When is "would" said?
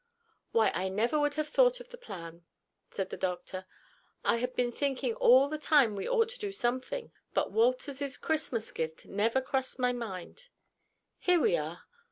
1.19-1.35